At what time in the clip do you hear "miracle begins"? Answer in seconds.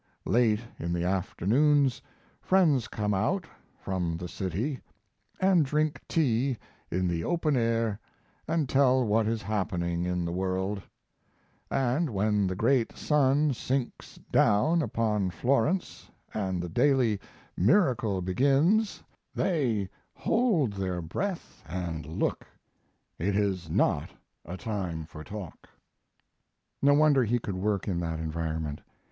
17.55-19.03